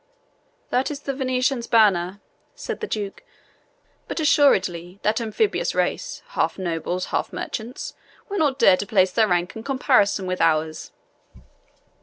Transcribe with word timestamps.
"That 0.71 0.89
is 0.89 1.01
the 1.01 1.13
Venetian's 1.13 1.67
banner," 1.67 2.21
said 2.55 2.79
the 2.79 2.87
Duke; 2.87 3.21
"but 4.07 4.19
assuredly 4.19 4.97
that 5.03 5.21
amphibious 5.21 5.75
race, 5.75 6.23
half 6.29 6.57
nobles, 6.57 7.05
half 7.13 7.31
merchants, 7.31 7.93
will 8.27 8.39
not 8.39 8.57
dare 8.57 8.77
to 8.77 8.87
place 8.87 9.11
their 9.11 9.27
rank 9.27 9.55
in 9.55 9.61
comparison 9.61 10.25
with 10.25 10.41
ours." 10.41 10.91